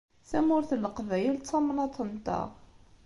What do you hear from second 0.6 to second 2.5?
n Leqbayel d tamnaḍt-nteɣ.